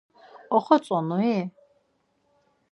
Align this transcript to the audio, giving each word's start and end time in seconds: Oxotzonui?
Oxotzonui? 0.57 1.37